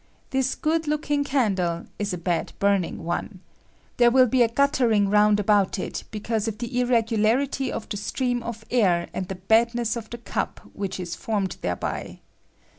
This 0.31 0.55
good 0.55 0.87
looking 0.87 1.23
candle 1.23 1.85
ia 2.01 2.07
a 2.11 2.17
bad 2.17 2.53
burning 2.57 3.03
one. 3.03 3.39
There 3.97 4.09
will 4.09 4.25
be 4.25 4.41
a 4.41 4.47
guttering 4.47 5.11
round 5.11 5.39
about 5.39 5.77
it 5.77 6.05
because 6.09 6.47
of 6.47 6.57
the 6.57 6.79
irregularity 6.81 7.71
of 7.71 7.87
the 7.87 7.97
stream 7.97 8.41
of 8.41 8.65
air 8.71 9.09
and 9.13 9.27
the 9.27 9.35
bad 9.35 9.75
ness 9.75 9.95
of 9.95 10.09
the 10.09 10.17
cup 10.17 10.59
which 10.73 10.99
is 10.99 11.15
formed 11.15 11.57
thereby. 11.61 12.19